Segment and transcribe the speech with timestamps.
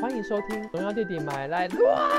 [0.00, 2.10] 欢迎收听《荣耀弟弟买来 乱》。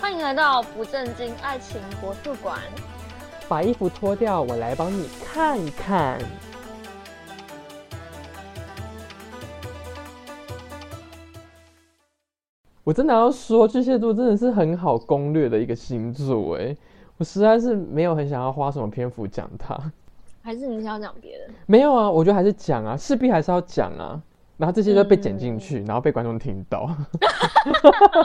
[0.00, 2.58] 欢迎来到不正经爱情国术馆。
[3.48, 6.18] 把衣服脱掉，我来帮你看看。
[12.84, 16.76] 我真的要说，巨蟹座真的是很好攻略的一个星座哎，
[17.16, 19.78] 我实在是没有很想要花什么篇幅讲它。
[20.42, 21.54] 还是你想要讲别的？
[21.66, 24.20] 没有啊，我觉得还是讲啊，势必还是要讲啊。
[24.58, 26.88] 然后这些都被剪进去，然后被观众听到。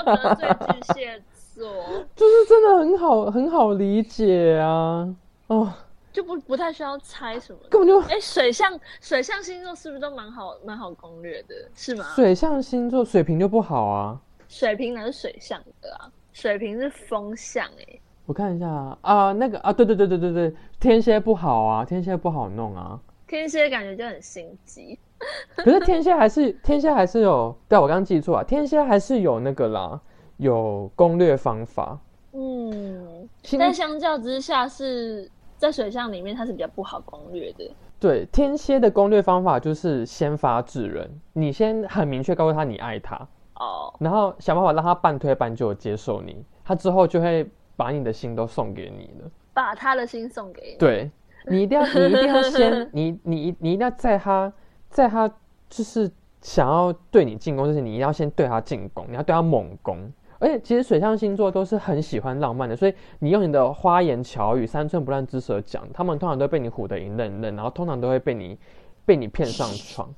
[0.06, 1.22] 得罪巨蟹
[1.56, 1.68] 座，
[2.16, 5.08] 就是真的很好，很好理解啊。
[5.48, 5.72] 哦，
[6.12, 11.56] 就不不太需要猜什么，根本就哎，水象水象星座是不是都蛮好蛮好攻略的？
[11.74, 12.06] 是吗？
[12.16, 14.20] 水象星座水平就不好啊。
[14.48, 16.12] 水瓶哪是水象的啊？
[16.34, 18.00] 水瓶是风象哎。
[18.26, 23.00] 我看一下啊，啊那个啊，对对对对对对，天蝎不好啊，天蝎不好弄啊。
[23.25, 24.98] 天蝎感觉就很心机，
[25.56, 30.00] 可是天蝎还是天蝎还是有，对，我刚刚记错啊，天蝎还是有那个啦，
[30.38, 32.00] 有攻略方法。
[32.34, 37.70] 嗯，但相较之下是在水象里面，它是比较不好攻略的。
[38.00, 43.28] 对，天蝎的攻略方法就是先发制人，你先很明确告诉他你爱他
[43.59, 50.77] 哦，然后想办法让他半推半就接受你，他之后就会把你的心都送给你了，把他的心送给你。
[50.77, 51.11] 对。
[51.50, 54.52] 你一定要， 你一定要先，你你你一定要在他，
[54.89, 55.30] 在他
[55.69, 60.11] 就是想要对你进攻之前，你一定要先对他进攻，你要对他猛攻。
[60.39, 68.59] 而且其实水象星座都是很喜欢浪漫的，所以你用你的花言巧语、三寸不烂之舌讲，他们通常都被你唬得一愣愣，然后通常都会被你
[69.05, 70.13] 被你骗上床。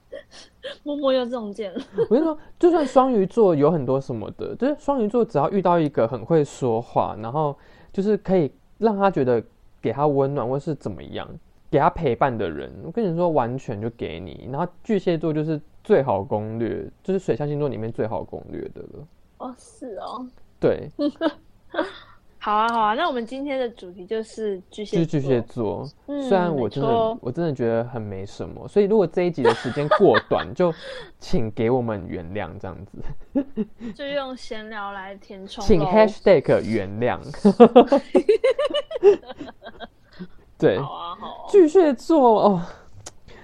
[0.83, 1.81] 默默又中箭了。
[2.09, 7.55] 我跟你说，就算双鱼座有很多什么的，就是双鱼座只要遇到一个很会说话，然后
[7.93, 9.43] 就是可以让他觉得。
[9.81, 11.25] 给他温暖，或是怎么样，
[11.71, 14.49] 给他陪伴的人，我跟你说，完全就给你。
[14.51, 19.07] 然后巨蟹座就是最好攻略，就是水象星座里面最好攻略的了。
[19.37, 20.27] 哦，是哦。
[20.59, 20.89] 对。
[22.41, 25.85] 好啊，好啊，那我们今天的主题就是巨蟹，就是巨蟹座。
[26.05, 30.73] 虽然我真的，我真的觉得很没什么，所以如果这一集的时间过短， 就
[31.19, 33.43] 请给我们原谅，这样子。
[33.93, 35.61] 就用闲聊来填充。
[35.65, 37.19] 请 hashtag 原谅。
[40.57, 40.79] 对。
[40.79, 41.45] 好啊，好。
[41.51, 42.61] 巨蟹座哦，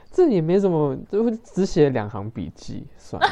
[0.10, 3.28] 这也没什么，就只写了两行笔记，算了。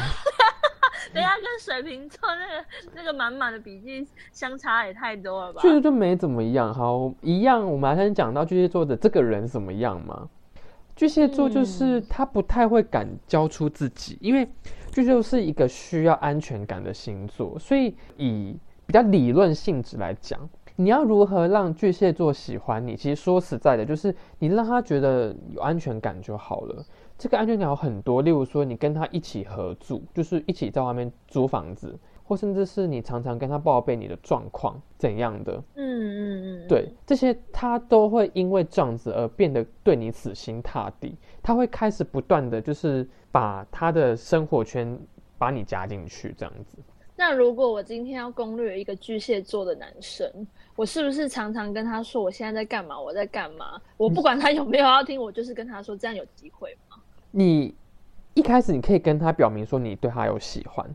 [1.14, 2.66] 等下跟水瓶座那个
[2.96, 5.62] 那个满满的笔记相差也太多了吧？
[5.62, 7.66] 巨蟹座没怎么样，好一样。
[7.66, 10.28] 我们还先讲到巨蟹座的这个人怎么样嘛？
[10.96, 14.48] 巨蟹座就是他不太会敢交出自己，因为
[14.92, 20.40] 巨蟹座是一个需要安全感的星座，所以以比较理论性质来讲，
[20.76, 22.96] 你要如何让巨蟹座喜欢你？
[22.96, 26.86] 其实说实在的，就是你让他觉得有安全感就好了。
[27.24, 45.00] 这个安全感有很多，例如说你跟他一起合住，就是一起在外面租房子，或甚至是你常常跟他报备你的状况怎样的，嗯嗯嗯，对，这些他都会因为这样子而变得对你死心塌地，他会开始不断的就是把他的生活圈
[45.38, 46.78] 把你加进去这样子。
[47.16, 50.28] 那如果我今天要攻略一个巨蟹座的男生，
[50.76, 53.80] 我是不是常常跟他说我现在在干嘛，我在干嘛？
[53.96, 56.80] 我不管他有没有要听，我就是跟他说，这样有机会吗？
[57.36, 57.74] 你
[58.36, 60.88] 一开始你可以跟他表明说你对他有喜欢，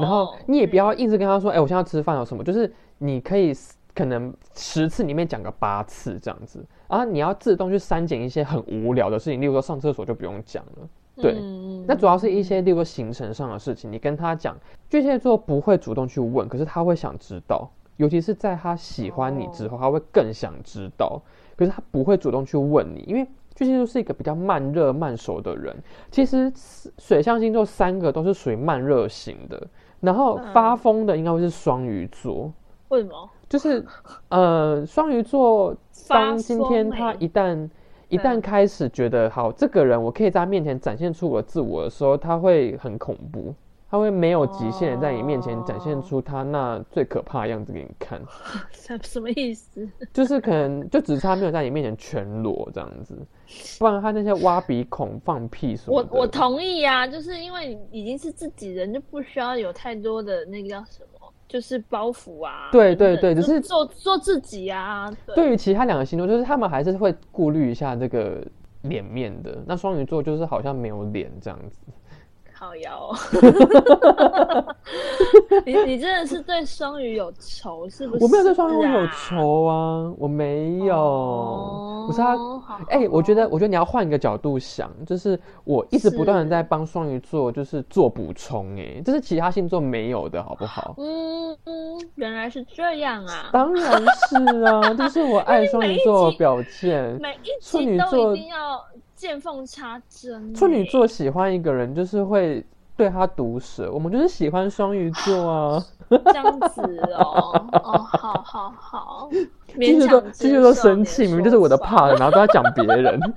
[0.00, 2.42] 然后你也不要一直跟他说，哎，我现在要吃饭有什么？
[2.42, 3.54] 就是你可以
[3.94, 10.88] 可能十次里面讲个八次这样子，然后你要自动去删减一些很无聊的事情，例如说上厕所就不用讲了。
[11.22, 11.40] 对，
[11.86, 14.56] 那主要是一些例如说行程上的事情，你跟他讲，
[14.90, 21.22] 巨蟹座不会主动去问，可是他会想知道，尤其是在他喜欢你之后，他会更想知道，
[21.56, 23.24] 可是他不会主动去问你，因为。
[23.56, 25.74] 巨蟹座是一个比较慢热慢熟的人，
[26.10, 26.52] 其实
[26.98, 29.66] 水象星座三个都是属于慢热型的，
[30.00, 32.52] 然后发疯的应该会是双鱼座。
[32.90, 33.28] 为什么？
[33.48, 33.84] 就是
[34.28, 35.74] 呃，双鱼座
[36.08, 37.68] 当今天他一旦
[38.08, 43.54] 一旦开始觉得好，这个人我可以在他面前展现出我自我的时候，他会很恐怖。
[43.88, 48.20] 他会没有极限，在你面前展现出他那最可怕的样子给你看。
[48.72, 49.88] 什 什么意思？
[50.12, 53.16] 就是可能就只差没有在你面前全裸这样子，
[53.78, 55.96] 不然他那些挖鼻孔、放屁什么。
[55.96, 62.68] 我我同意呀，就是因为已经是自己人，就不需要有太多的那个叫什么，就是包袱啊。
[62.72, 65.08] 对对对，只是做做自己啊。
[65.34, 68.44] 对于其他两个星座，就是他们还是会顾虑一下这个
[68.82, 69.62] 脸面的。
[69.64, 71.78] 那双鱼座就是好像没有脸这样子。
[72.58, 73.12] 靠腰，
[75.66, 78.18] 你你真的是对双鱼有仇是不是、啊？
[78.22, 80.96] 我没有对双鱼有仇啊，我没有。
[80.96, 90.94] 哦不是他好哎、我觉得，我觉得你要换一个角度想，就是我一直不断的在帮双鱼座，就是做补充，哎，这是其他星座没有的，好不好？
[90.98, 93.50] 嗯嗯，原来是这样啊！
[93.52, 97.02] 当然是啊，这是我爱双鱼座的表现。
[97.20, 98.80] 每一处集都一定要
[99.16, 100.54] 见缝插针。
[100.54, 102.64] 处女座喜欢一个人，就是会
[102.94, 105.84] 对他毒舌，我们就是喜欢双鱼座啊。
[106.08, 106.82] 这样子
[107.18, 109.28] 哦，哦，好好好，
[109.66, 113.18] 继续说，继续说生气，明明就是我的怕然后都在讲别人。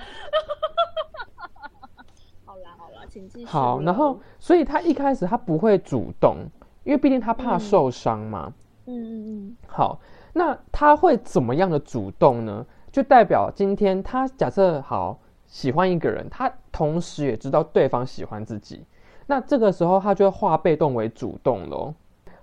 [2.45, 3.45] 好啦好啦，请继续。
[3.45, 6.45] 好，然后所以他一开始他不会主动，
[6.83, 8.53] 因为毕竟他怕嗯受伤嘛。
[8.85, 9.99] 嗯嗯嗯好，
[10.33, 12.63] 那他会怎么样的主动呢？
[12.91, 15.19] 就代表今天他假设好
[15.49, 18.85] 喜欢一个人，他同时也知道对方喜欢自己，
[19.25, 21.93] 那这个时候他就会化被动为主动喽。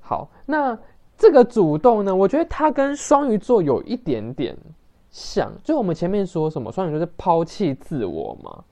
[0.01, 0.77] 好，那
[1.17, 4.57] 这个主动呢，我觉得他跟双鱼座有一点点
[5.11, 8.65] 像，就我们前面说什么双鱼座是抛弃自我嘛，嗯，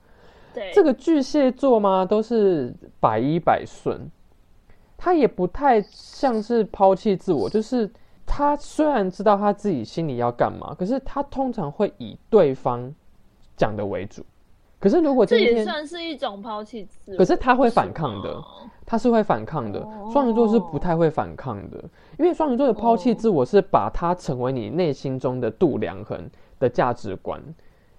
[0.53, 3.99] 对，这个巨蟹座嘛，都是百依百顺，
[4.97, 7.89] 他也不太像是抛弃自我，就是
[8.25, 12.93] 他虽然知道他自己心里要干嘛，可是他通常会以对方
[13.55, 14.25] 讲的为主。
[14.79, 17.17] 可是如果今天，这也算是一种抛弃自我。
[17.17, 18.43] 可是他会反抗的
[18.85, 21.83] 他是会反抗的哦，双鱼座是不太会反抗的，
[22.19, 26.29] 因为双鱼座的抛弃自我是把它成为你内心中的度量衡
[26.59, 27.41] 的价值观，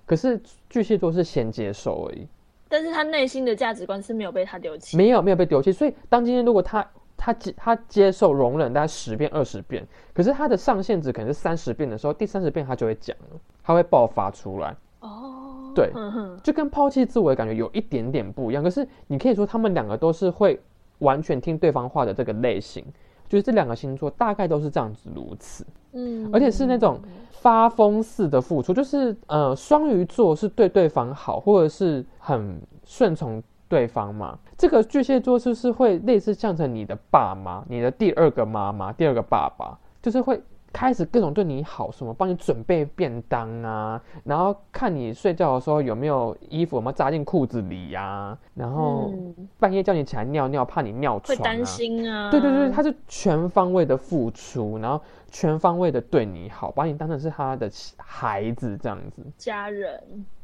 [0.05, 2.29] 可是巨蟹座是先接受而已。
[2.69, 4.97] 但是他内心的价值观是没有被他丢弃。
[4.97, 15.46] 没有没有被丢弃，所以当今天如果他他接他接受容忍大概十遍二十遍，可是他的上限值可能是三十遍的时候，第三十遍他就会讲了，他会爆发出来，哦，
[15.77, 18.65] 对哼哼，就跟抛弃自我的感觉有一点点不一样。
[18.65, 20.59] 可是你可以说他们两个都是会
[20.99, 22.85] 完全听对方话的这个类型，
[23.29, 25.67] 就是这两个星座大概都是这样子如此。
[25.93, 27.01] 嗯，而且是那种
[27.31, 34.39] 发疯似的付出，就是呃，双鱼座是对对方好，或者是很顺从对方嘛。
[34.57, 40.41] 这个巨蟹座就是会类似像成你的爸妈，你的第二个妈妈、第二个爸爸，就是会
[40.77, 52.31] 开始各种对你好，什么帮你准备便当啊，然后看你睡觉的时候有没有衣服有没有扎进裤子里呀、然后嗯半夜叫你起来尿尿，怕你尿床、啊，会担心啊。
[52.31, 55.01] 对对对，他是全方位的付出，然后
[55.31, 59.23] 全方位的对你好，把你当成是他的孩子这样子。
[59.39, 59.99] 家人，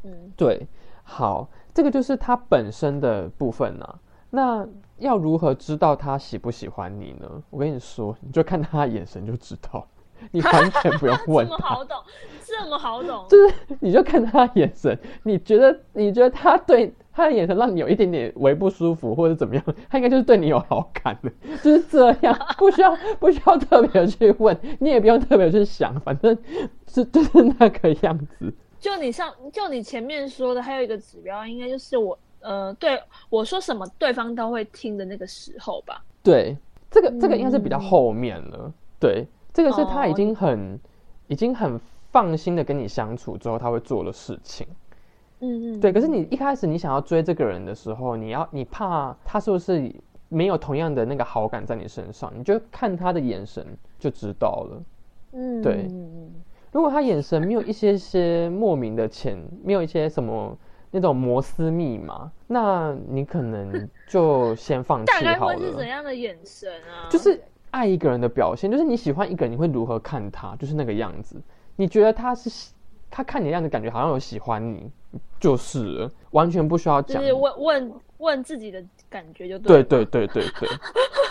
[0.04, 0.66] 嗯，对，
[1.02, 3.98] 好，这个就是他本身的部分啊。
[4.34, 7.28] 那要如何知道他喜不喜欢你呢？
[7.50, 9.86] 我跟你说，你就看他的眼神就知道，
[10.30, 11.96] 你完全不用问 这么，好懂，
[12.44, 21.30] 这么好懂，就是你就看他的眼神，你觉得你觉得他对他的眼神让你有一点点微不舒服或者怎么样，他应该就是对你有好感的，
[21.62, 26.36] 就是这样，不需要不需要特别去问，你也不用特别去想，反正
[26.86, 28.52] 是就是那个样子。
[28.78, 36.02] 就你上，就你前面说的，还有一个指标，应该就是我，呃，对我说什么，对方都会听的那个时候吧。
[36.20, 36.56] 对，
[36.90, 38.72] 这个这个应该是比较嗯后面了。
[38.98, 40.80] 对，这个是他已哦经很、
[41.28, 44.66] 已经很放心的跟你相处之后，他会做的事情。
[45.40, 49.92] 嗯嗯，对，可是你一开始你想要追这个人的时候，你要你怕他是不是
[50.28, 53.66] 没有同样的那个好感在你身上，你就看他的眼神
[53.98, 54.82] 就知道了。
[55.32, 56.32] 嗯，对嗯
[56.70, 60.56] 如果他眼神没有一些些莫名的潜，没有一些什么
[60.90, 65.56] 那种摩斯密码，那你可能就先放大概弃好了。
[65.58, 67.10] 会是怎样的眼神啊？
[67.10, 71.42] 就是爱一个人的表现，就是你喜欢一个人，你会如何看他，就是那个样子。
[71.74, 72.72] 你觉得他是喜
[73.10, 74.90] 他看你的样子，感觉好像有喜欢你，
[75.40, 77.20] 就是了完全不需要讲。
[77.20, 80.04] 就是问问问自己的感觉就对对。
[80.04, 80.68] 对对对对，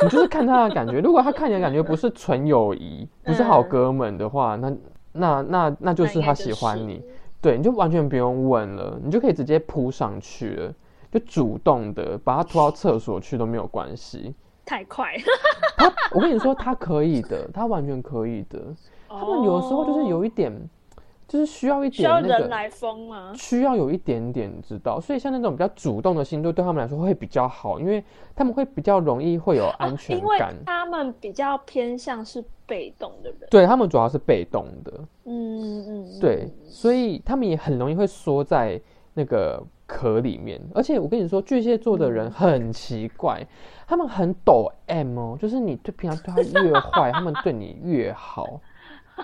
[0.04, 1.00] 你就是看他的感觉。
[1.00, 4.76] 如果他看你的感觉不是纯友谊，不是好哥们的话，那
[5.14, 7.04] 那那那就是他喜欢你。
[7.40, 10.74] 对，你就完全不用问了，你就可以直接扑上去了，
[11.12, 14.36] 就主动的把他拖到厕所去都没有关系。
[14.72, 15.14] 太快。
[15.76, 18.58] 他，我跟你说，他可以的， 他完全可以的。
[19.10, 20.50] 他们有时候就是有一点，
[21.28, 23.34] 就是需要一哦需要点那个，人来疯吗？
[23.36, 24.98] 需要有一点点，知道。
[25.02, 28.02] 所以像那种比较主动的星座，对他们来说会比较好，因为
[28.34, 30.56] 他们会比较容易会有安全哦因为感。
[30.66, 33.50] 他们比较偏向是被动的人。
[33.50, 34.94] 对他们主要是被动的，
[35.26, 38.80] 嗯嗯嗯，对，所以他们也很容易会缩在
[39.14, 40.58] 那个壳里面。
[40.74, 43.46] 而且我跟你说，巨蟹座的嗯人很奇怪，
[43.86, 48.62] 他们很抖 M 哦，就是你对平常对他越坏，他们对你越好。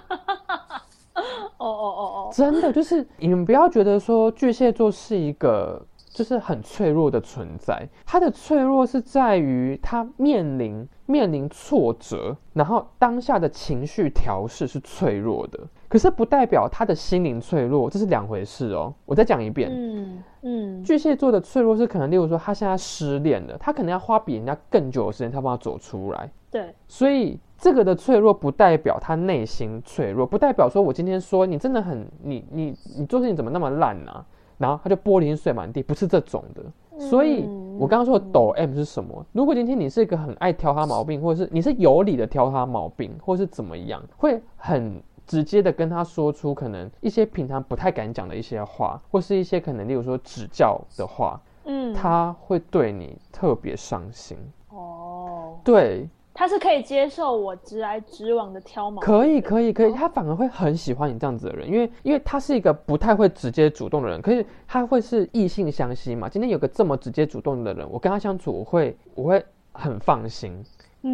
[1.57, 7.87] 哦哦哦哦，真的就是你们不要觉得说巨蟹座是一个就是很脆弱的存在。
[8.05, 15.59] 他的脆弱是在于他面临面临挫折，然后当下的情绪调试是脆弱的。
[15.87, 18.93] 可是不代表他的心灵脆弱，这是两回事哦。
[19.05, 26.29] 我再讲一遍，嗯嗯，巨蟹座的脆弱是可能，例如说他现在失恋了，他可能要花比人家更久的时间，他帮他走出来。
[26.49, 34.25] 对，所以这个的脆弱不代表他内心脆弱，不代表说我今天说你真的很你你你做事情怎么那么烂呢？
[34.57, 36.63] 然后他就玻璃碎满地，不是这种的。
[36.99, 39.23] 所以我刚刚说的抖 M 是什么？
[39.31, 54.37] 如果今天你是一个很爱挑他毛病，或者是你是有理的挑他毛病，或是怎么样，会很直接的跟他说出可能一些平常不太敢讲的一些话，或是一些可能例如说指教的话，嗯，他会对你特别伤心。
[54.69, 56.07] 哦，对。
[56.39, 66.29] 他是可以接受我直来直往的挑毛，可以可以可以，他反而会很喜欢你这样子的人，因为因为他是一个不太会直接主动的人，可是他会是异性相吸嘛。
[66.29, 70.63] 今天有个这么直接主动的人，我跟他相处，我会我会很放心。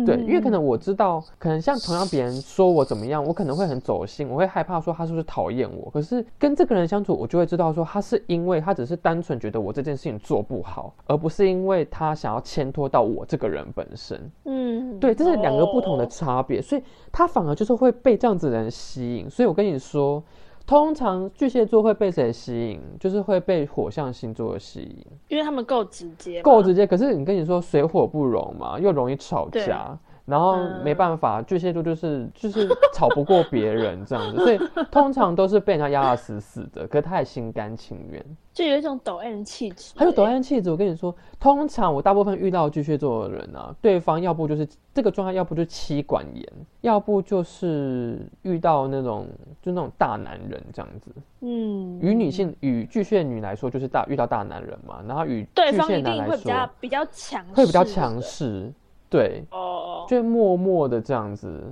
[0.05, 5.89] 对，因为可能我知道，可能像同样别人说我怎么样，我可能会很走心，我会害怕说他是不是讨厌我。
[5.91, 14.31] 可是跟这个人相处，我就会知道说他是因为他只是单纯觉得我这件事情做不好，而不是因为他想要牵拖到我这个人本身。
[14.45, 19.29] 嗯，对，这是两个不同的差别，所以他反而就是会被这样子的人吸引。
[19.29, 20.23] 所以我跟你说。
[20.73, 22.81] 通常巨蟹座会被谁吸引？
[22.99, 26.87] 就是会被火象星座吸引，因为他们够直接，够直接。
[26.87, 29.95] 可是你跟你说水火不容嘛，又容易吵架。
[30.25, 36.87] 然后没办法，巨蟹座就是 就是吵不过别人这样子，所以通常都是被人家压得死死的。
[36.87, 39.93] 可是他也心甘情愿，就有一种抖 M 气质。
[39.97, 46.45] 还有抖 M 气质，我跟你说，通常我大部分遇到巨蟹座的人啊，对方要不就是这个状态，要不就妻管严，
[46.79, 49.27] 要不就是遇到那种
[49.61, 51.11] 就那种大男人这样子。
[51.41, 55.03] 嗯，与女性与巨蟹女来说，就是大遇到大男人嘛。
[55.05, 58.71] 然后与对方一定会比较比较强，会比较强势。
[59.13, 61.63] 对，哦，就默默的这样子，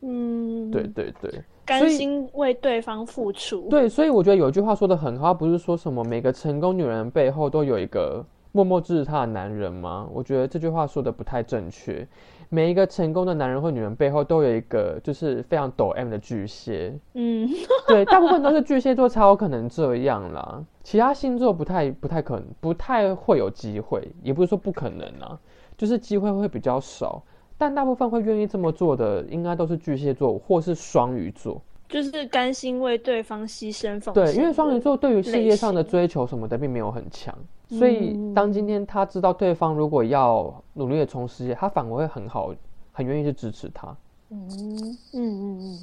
[0.00, 1.30] 嗯，对对对，
[1.66, 3.68] 甘心为对方付出。
[3.68, 10.08] 对，所以我觉得有句话说的很好，不是说什么每个成功女人背后都有一个默默支持她的男人吗？
[10.10, 12.08] 我觉得这句话说的不太正确。
[12.52, 16.98] 每一个成功的男人或女人背后都有一个就是非常抖 M 的巨蟹。
[17.12, 17.46] 嗯，
[17.86, 25.38] 对，大部分都是巨蟹座才有可能这样啦，其他星座不太不太可能，不太会有机会，也不是说不可能啊。
[25.80, 27.22] 就是机会会比较少，
[27.56, 31.58] 但大部分会愿意这么做的，应该都是巨蟹座或是双鱼座，
[31.88, 34.24] 就是甘心为对方牺牲奉献。
[34.26, 37.34] 对，因为双鱼座对于事业上的追求什么的并没有很强，
[37.70, 42.54] 所以当今天他知道对方如果要努力的冲事业，他反而会很好，
[42.92, 43.96] 很愿意去支持他。
[44.28, 45.78] 嗯嗯嗯嗯，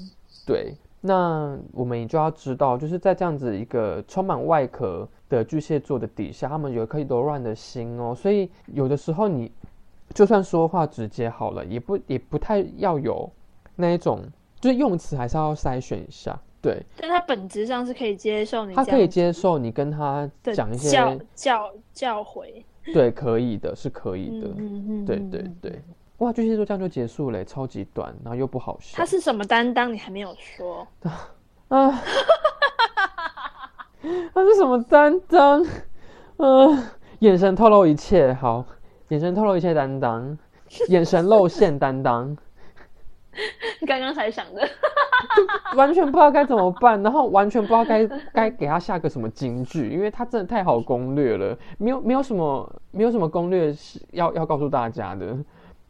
[0.45, 0.75] 对。
[1.01, 9.51] 那我们也就要知道，就是在这样子一个充满外壳的巨蟹座的底下，他们有一颗柔软的心哦，所以有的时候你。
[10.17, 13.31] 就算说话直接好了，也不也不太要有
[13.75, 14.19] 那一种，
[14.59, 16.83] 就是用词还是要筛选一下，对。
[16.99, 25.79] 但他本质上是可以接受你，他可以接受你跟他讲一些教教教诲，对，可以的，是可以的，嗯嗯，对对对。
[26.17, 28.97] 哇，巨蟹座这样就结束了，超级短，然后又不好笑。
[28.97, 29.93] 他是什么担当？
[29.93, 30.87] 你还没有说
[31.69, 31.91] 啊？
[34.33, 35.63] 他是什么担当？
[36.37, 36.83] 嗯，
[37.19, 38.65] 眼神透露一切，好。
[39.09, 40.37] 眼神透露一切担当，
[40.89, 42.37] 眼神露馅担当。
[43.85, 44.67] 刚刚才想的，
[45.75, 55.37] 完全不知道该怎么办，然后完全不知道该该给他下个什么金句，因为他真的太好攻略了，没有没有什么没有什么攻略是要要告诉大家的，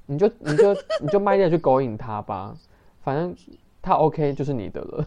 [0.06, 2.54] 你就你就你就卖力的去勾引他吧，
[3.02, 3.34] 反正
[3.82, 5.06] 他 OK 就是你的了。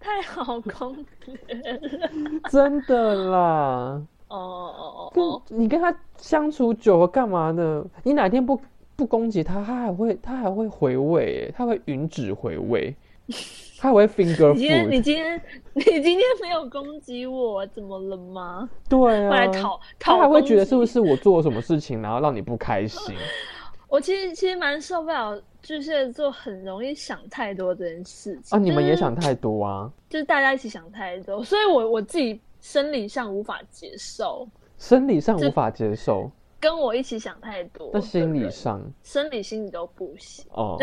[0.00, 1.34] 太好攻略
[1.74, 4.02] 了，真的啦。
[4.28, 5.42] 哦哦哦！
[5.48, 7.84] 跟你跟他相处久了干嘛呢？
[8.02, 8.60] 你哪天不
[8.96, 12.94] 不攻击他，他还会他还会回味，他会云指回味，
[13.78, 14.52] 他还会 finger。
[14.54, 15.40] 你今天你今天
[15.74, 18.68] 你今天没有攻击我，怎么了吗？
[18.88, 23.14] 对啊，来讨他还会觉得是不是我做了什么事情，然后让你不开心？
[23.88, 28.60] 我其实其实蛮受不了巨蟹座很容易想太多这件事情啊！
[28.60, 29.90] 你们也想太多啊？
[30.10, 32.38] 就是大家一起想太多，所以我我自己。
[32.60, 34.48] 生理上无法接受，
[34.78, 37.90] 生理上无法接受，跟我一起想太多。
[37.92, 40.76] 那心理上，生理心理都不行哦。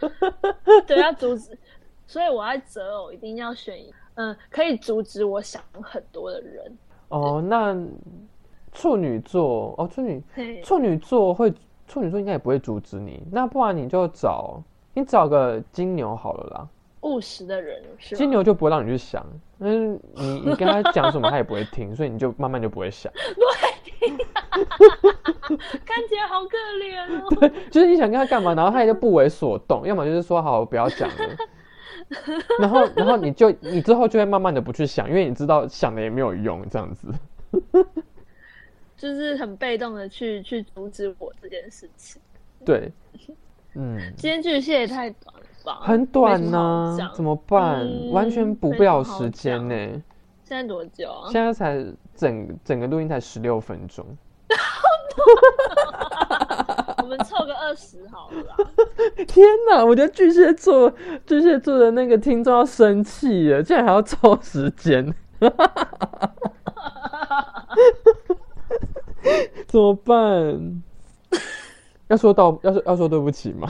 [0.86, 1.56] 对，要阻止，
[2.06, 3.78] 所以我要择偶，一定要选
[4.14, 6.78] 嗯，可以阻止我想很多的人。
[7.08, 7.76] 哦，那
[8.72, 10.22] 处女座哦，处女
[10.62, 11.52] 处女座会
[11.88, 13.26] 处女座应该也不会阻止你。
[13.30, 16.68] 那不然你就找你找个金牛好了啦。
[17.04, 19.24] 务实的人，是金牛就不会让你去想，
[19.60, 23.12] 嗯，你你跟他讲什么，他也不会听， 所以你就慢慢就不会想。
[25.84, 27.26] 看起来好可怜哦。
[27.40, 31.14] 对，就是你想跟他干嘛，然后他也就不为所动，要么就是说好，我不要讲了。
[32.58, 37.08] 然后，然后你就你之后就会慢慢的不去想，因为你知道想了也没有用，这样子。
[38.96, 42.20] 就是很被动的去去阻止我这件事情。
[42.64, 42.90] 对，
[43.74, 43.98] 嗯。
[44.16, 45.78] 今天巨蟹也太短了吧？
[45.82, 47.88] 很短呢，怎么办？
[48.12, 49.74] 完全补不了时间呢。
[50.44, 51.28] 现在多久啊？
[51.30, 54.04] 现在才整整个录音才十六分钟。
[57.02, 58.56] 我们凑个二十好了。
[59.26, 59.84] 天哪！
[59.84, 60.92] 我觉得巨蟹座
[61.26, 65.14] 巨蟹座的那个听众要生气了，竟然还要凑时间。
[69.66, 70.82] 怎么办？
[72.08, 73.68] 要说到要说要说对不起吗？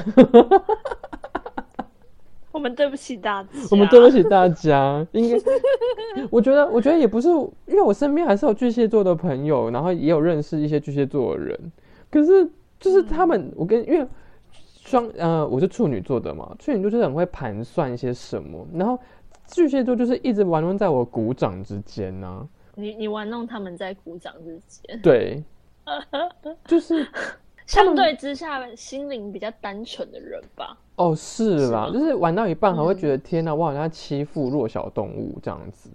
[2.54, 3.49] 我们对不起大家。
[3.73, 5.04] 我们对不起大家。
[5.11, 5.37] 应该，
[6.30, 11.73] 我觉得，我觉得也不是，因为我身边还是有巨蟹座的朋友，然后也有认识一些巨蟹座的人。
[12.11, 14.06] 可是，就是他们，我跟因为
[14.52, 18.96] 双呃，我是处女座的嘛，处女座就是很会盘算一些什么，然后
[19.49, 22.49] 巨蟹座就是一直玩弄在我鼓掌之间呢。
[22.76, 25.00] 你你玩弄他们在鼓掌之间？
[25.02, 25.42] 对，
[26.64, 27.04] 就是
[27.66, 30.76] 相对之下，心灵比较单纯的人吧。
[30.97, 35.90] 哦，是啦，就是玩到一半还会觉得天哪，我好像欺负弱小动物这样子，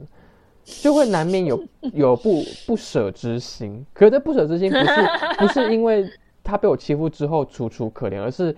[0.64, 3.86] 就会难免有 有不不舍之心。
[3.94, 4.86] 可是这不舍之心不是
[5.40, 6.10] 不是因为
[6.44, 8.56] 他被我欺负之后楚楚可怜，而是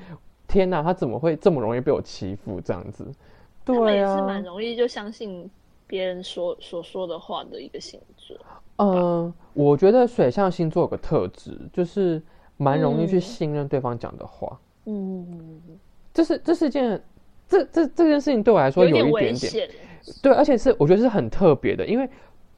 [0.47, 3.05] 天哪，他怎么会这么容易被我欺负这样子？
[3.63, 5.47] 对呀，是蛮容易就相信
[5.85, 8.35] 别人说所说的话的一个星座。
[8.77, 12.19] 嗯，我觉得水象星座有个特质，就是
[12.63, 14.59] 蛮容易去信任对方讲的话。
[14.85, 15.61] 嗯。
[16.13, 17.01] 这是这是件，
[17.47, 19.69] 这这这件事情对我来说有一点点，
[20.21, 22.09] 对，而且是我觉得是很特别的，因为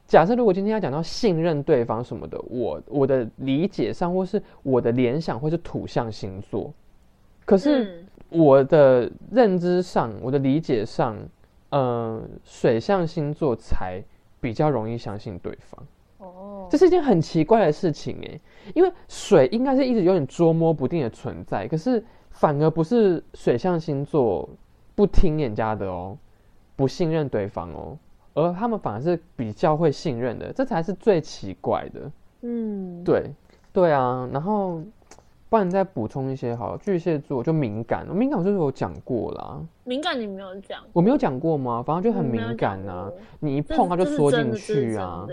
[0.08, 6.74] 假设如果今天要讲到信任对方什么的，我我的理解上或是我的联想会是土象星座，
[7.44, 11.16] 可是我的认知上、我的理解上，
[11.70, 14.02] 嗯，水象星座才
[14.40, 15.80] 比较容易相信对方。
[16.64, 18.40] 哦，这是一件很奇怪的事情哎，
[18.74, 22.04] 因为水应该是一直有点捉摸不定的存在，可是。
[22.36, 24.48] 反而不是水象星座
[24.96, 26.18] 不听人家的哦，
[26.74, 27.96] 不信任对方哦，
[28.34, 32.10] 而他们反而是比较会信任的，这才是最奇怪的。
[32.40, 33.32] 嗯，对，
[33.72, 34.28] 对啊。
[34.32, 34.82] 然后
[35.48, 39.60] 帮你再补充一些好，巨蟹座就敏感，敏感就是有讲过啦。
[39.84, 41.84] 敏感你没有讲，我没有讲过吗？
[41.86, 45.24] 反正就很敏感啊，你一碰它就缩进去啊。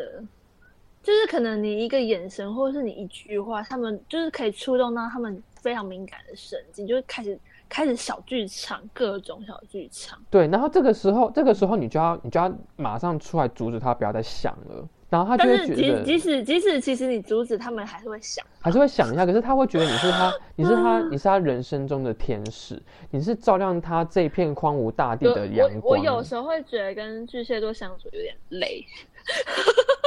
[1.03, 10.19] 就是可能你一个眼神，或者是你一句话，他们就是可以触动到他们非常敏感的神经，就会开始开始小剧场，各种小剧场。
[10.29, 14.87] 对，然后这个时候，这个时候你就要你就要马上出来阻止他，不要再想了。
[15.09, 19.25] 然后他就会觉得，即使即使其实你阻止他们，还是会想，还是会想一下。
[19.25, 25.83] 可是他会觉得你是他， 你是他，你是他人生中的天使，你是照亮他这片荒芜大地的阳光。
[25.83, 28.85] 我有时候会觉得跟巨蟹座相处有点累。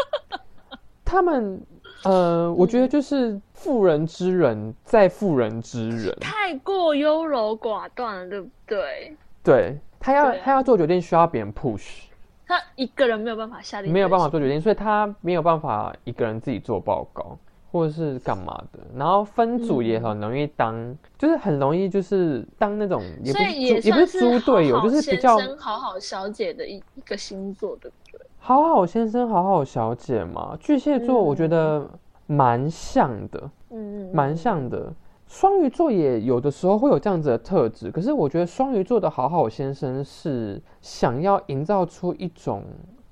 [1.14, 1.60] 他们，
[2.02, 9.16] 呃，我觉得就是妇人之仁，在妇人之仁，太过优柔寡断了，对不对？
[9.44, 12.06] 对他要他要做决定，需要别人 push，
[12.48, 17.38] 他一个人没有办法下定，没有办法做决定，所以他没有办法一个人自己做报告
[17.70, 18.80] 或者是干嘛的。
[18.96, 28.03] 然后分组也很容易当，就是很容易就是当那种，所以也也不是猪队友，就是比较好好小姐的一一个星座，对不对？
[28.46, 31.88] 好好先生，好好小姐嘛，巨蟹座我觉得
[32.26, 34.92] 蛮像的，嗯，蛮像的。
[35.26, 42.62] 双鱼座也有的时候会有这样子的特质，可是我觉得双鱼座的好好先生是想要营造出一种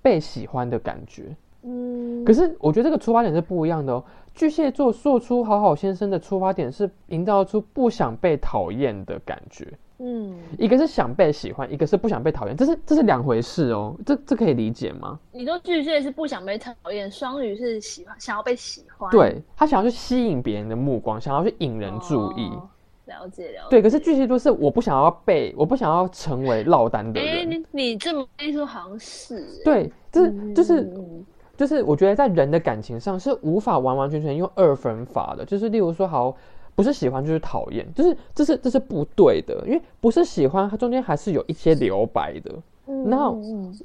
[0.03, 2.23] 被喜欢的感觉，嗯。
[2.27, 4.05] 可是我觉得这个出发点是不一样的哦。
[4.35, 9.67] 巨蟹座做出好好先生的出发点是营造出不想被讨厌的感觉。
[10.05, 15.17] 嗯，一个是想被喜欢，一个是不想被讨厌，这是这是两回事哦，这这可以理解吗？
[15.31, 22.51] 你说巨蟹是不想被讨厌，双鱼是喜欢想要被喜欢，对他想要去吸引别人的目光，想要去引人注意。
[23.05, 23.71] 了解了解。
[23.71, 27.39] 对，可是巨蟹座是我不想要被，我不想要成为落单的人。
[27.39, 30.91] 哎，你你这么一说，好像是对，这就是
[31.63, 36.37] 就是我觉得在人的感情上是无法完完全全用二分法的，就是例如说好。
[36.75, 42.51] 不是喜欢就是讨厌，就是这是这是不对的，因为不是喜欢，它中间还是有一些留白的。
[43.05, 43.31] 那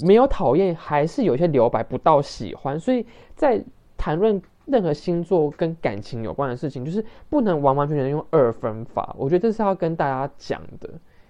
[0.05, 3.61] 没有讨厌，还是有一些留白不到喜欢，所以在
[3.97, 9.13] 谈论任何星座跟感情有关的事情，就是不能完完全全用二分法。
[9.19, 10.89] 我觉得这是要跟大家讲的，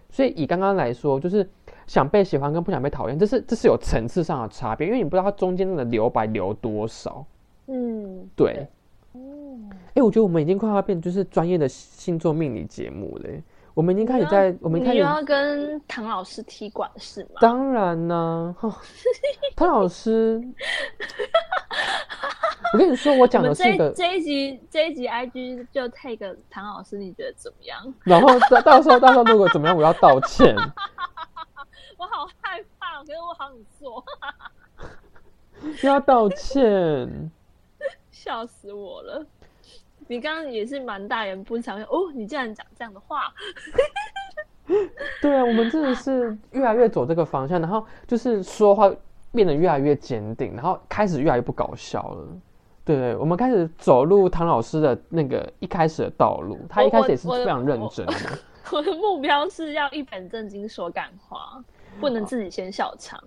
[0.10, 1.48] 所以以刚刚来说，就是
[1.86, 7.26] 想被喜欢跟不想被讨厌，这是这是有层次上的差别，因为你不知道它中间的留白留多少。
[7.67, 8.67] 嗯，对，
[9.13, 9.20] 哦，
[9.93, 13.43] 哎、我觉得我们已经快要变就是专业的星座命理节目嘞。
[13.74, 17.39] 我们已经开始在，我们开始要跟唐老师踢馆是吗？
[17.39, 18.76] 当然呢，哈
[19.56, 20.41] 汤老师，
[22.74, 27.93] 我跟你说，我讲的是一个一，这一集这一集 IG 就 take 唐老师，你觉得怎么样？
[28.04, 30.56] 然后到到时候到时候如果怎么样，我要道歉。
[31.98, 34.04] 我好害怕，可是我好想做，
[35.84, 37.32] 又要道歉，
[38.12, 39.26] 笑死我了。
[40.10, 43.34] 你刚刚也是蛮大言不惭哦，你竟然讲这样的话，
[45.22, 48.89] 对啊，我们真的是越来越走这个方向，然后就是说话
[49.38, 52.28] 变得越来越坚定，然后开始越来越不搞笑了。
[52.84, 58.13] 对，我们开始走入唐老师的那个一开始的道路，他一开始也是非常认真的。
[58.71, 61.63] 我的目标是要一本正经说干话，
[62.00, 63.21] 不能自己先笑场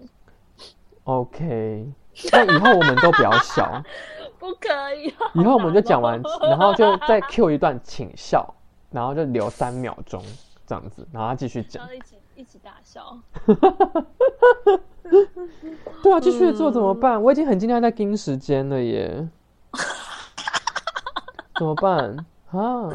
[1.04, 1.86] ，OK，
[2.32, 3.80] 那以后我们都不要笑，
[4.40, 5.14] 不可以。
[5.34, 8.52] 以后我们就讲完，然后就再 Q 一段请笑，
[8.90, 10.20] 然后就留三秒钟
[10.66, 13.16] 这样子，然后他继续讲一起一起大笑。
[16.02, 17.20] 对啊，继续做怎么办？
[17.22, 19.28] 我已经很尽量在盯时间了耶，
[21.56, 22.16] 怎么办
[22.50, 22.88] 啊？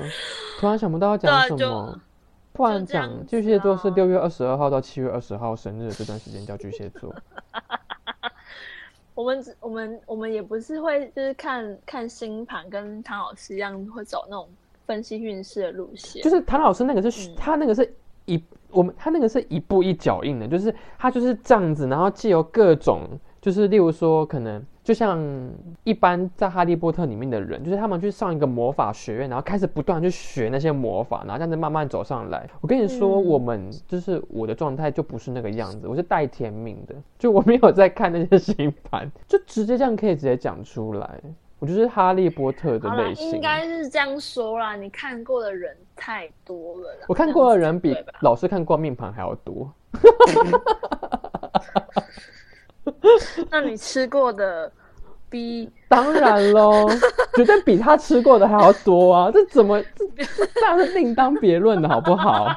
[0.60, 2.00] 突然想不到要讲什么，
[2.54, 7.14] 突然讲巨蟹座是啊六月二十二号到七月二十号生日的这段时间叫巨蟹座。
[9.14, 14.50] 我们只我们我们也不是会就是看看星盘，跟唐老师一样会走那种
[14.86, 16.22] 分析运势的路线。
[16.22, 18.42] 就是唐老师那个是、嗯他那个是一
[18.76, 23.02] 我们他那个是一步一脚印的，就是他就是这样子，然后借由各种
[23.42, 25.20] 就是例如说可能就像
[25.84, 32.48] 一般在哈利波特里面的人，就是他们去上一个魔法学院，然后开始不断去学那些魔法，然后这样子慢慢走上来。
[32.62, 41.20] 我跟你说，嗯我们就是我的状态就不是那个样子，我是带天命的，就我没有在看那些星盘，就直接这样可以直接讲出来。
[41.66, 43.42] 我就是哈利波特的类，型应。
[43.42, 44.76] 该是这样说啦。
[44.76, 49.74] 你看过的人太多了，我看过的人比老师看过命盘还要多。
[53.50, 54.72] 那你吃过的
[55.28, 56.88] 比 当然喽，
[57.34, 59.32] 绝对比他吃过的还要多啊！
[59.34, 62.48] 这怎么这这当然是另当别论的好不好？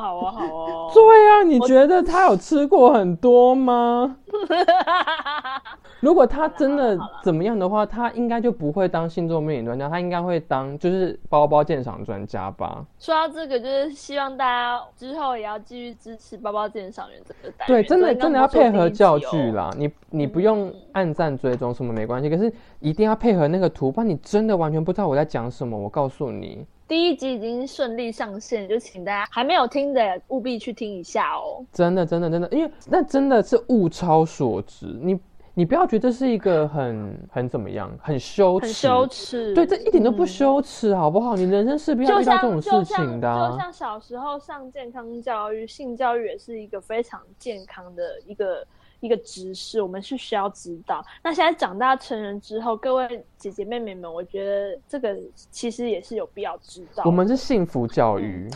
[0.00, 0.90] 好哦，好哦，好哦。
[0.94, 4.16] 对啊，你觉得他有吃过很多吗？
[6.00, 12.84] 如果他真的怎么样的话，他应该就不会当星座命理专家，他应该会当就是包包鉴赏专家吧？
[12.98, 17.82] 说到这个，就是希望大家之后也要继续支持包包鉴赏员这个单元。
[17.82, 19.52] 对，真的真的要配合教具。
[19.52, 25.78] 啦，你你不用暗赞追踪什么没关系，可是一定要配合那个图，不然你真的完全不知道我在讲什么。
[25.78, 31.64] 我告诉你，第一集已经顺利上线，就请大家还没有听的务必去听一下哦。
[31.72, 35.18] 真的真的真的，因为那真的是物超所值，你
[35.54, 41.34] 你不要觉得是一个很很怎么样，很羞耻，很羞耻，对，这一点都不嗯羞耻，好不好？
[41.34, 48.66] 你人生势必要遇到这种事情的啊、就像小时候上健康教育，性教育也是一个非常健康的一个
[49.02, 51.04] 一个知识，我们是需要知道。
[51.22, 55.18] 那现在长大成人之后，各位姐姐妹妹们，我觉得这个
[55.50, 57.02] 其实也是有必要知道。
[57.04, 58.48] 我们是幸福教育，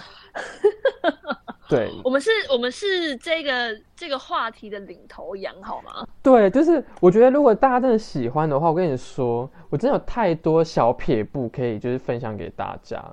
[1.69, 6.07] 对 我们是我们是这个这个话题的领头羊，好吗？
[6.23, 13.05] 对，就是我觉得如果大家真的喜欢的话，我跟你说，我真的有太多小撇步可以就是分享给大家。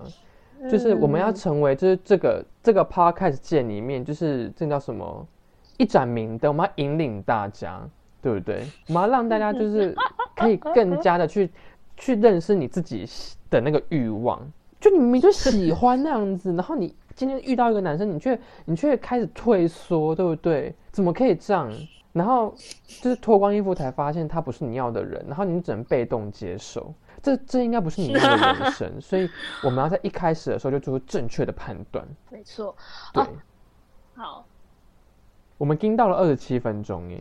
[0.72, 5.28] 就是我们要嗯成为，就是这个这个 podcast 界里面，就是这叫什么
[5.78, 7.82] 一盏明灯，我们要引领大家，
[8.22, 8.66] 对不对？
[8.88, 9.96] 我们要让大家就是
[10.36, 11.50] 可以更加的去
[11.98, 13.06] 去认识你自己
[13.50, 14.40] 的那个欲望。
[14.80, 20.76] 就你明明就喜欢那样子，然后你今天遇到一个男生，你却你却开始退缩，对不对？
[20.92, 21.72] 怎么可以这样？
[22.12, 22.54] 然后
[23.02, 26.94] 就是脱光衣服才发现他不是你要的人，然后你只能被动接受。
[27.24, 29.28] 这这应该不是你要的人生， 所以
[29.64, 32.06] 我们要在一开始的时候就做出正确的判断。
[32.30, 32.76] 没错。
[33.14, 33.28] 对，哦
[34.16, 34.46] 好，
[35.64, 37.18] 我们盯到了二十七分钟耶。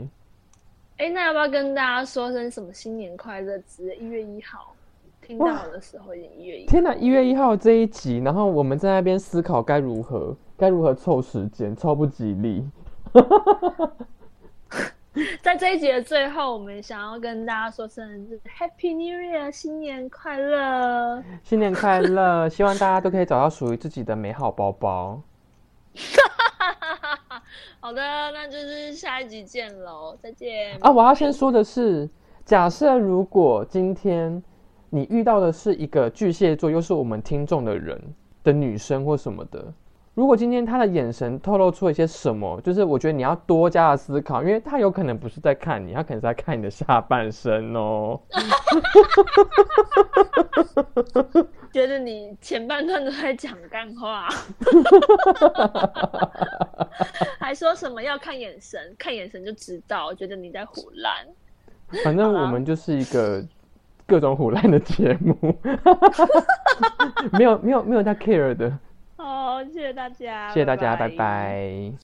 [0.96, 3.94] 哎，那要不要跟大家说声什么新年快乐之类？
[3.94, 4.74] 一月一号
[5.20, 6.70] 听到的时候已经一月一号。
[6.72, 12.68] 天哪，一月一号这一集，然后我们在那边思考该如何该如何凑时间，超不吉利。
[15.40, 21.22] 在这一集的最后，我们想要跟大家说声是 Happy New Year，新年快乐！
[21.44, 22.48] 新年快乐！
[22.48, 25.22] 希望大家都可以找到属于自己的美好包包。
[27.84, 30.78] 好的，那就是下一集见喽，再见。
[30.82, 32.08] 啊，我要先说的是，
[32.44, 34.40] 假设如果今天
[34.88, 38.00] 你遇到的是一个巨蟹座，又是我们听众的人
[38.44, 39.74] 的女生或什么的，
[40.14, 48.20] 如果今天他的眼神透露出一些什么，就是我觉得你要多加的思考，因为他有可能不是在看你，他可能是在看你的下半身哦。
[51.72, 54.28] 觉得你前半段都在讲干话，
[57.40, 61.14] 还说什么要看眼神，看眼神就知道，我觉得你在胡乱。
[62.04, 63.42] 反正我们就是一个
[64.06, 65.34] 各种胡乱的节目，
[67.32, 68.70] 没有没有没有在 care 的。
[69.22, 71.92] 好，谢谢大家，谢谢大家，拜拜。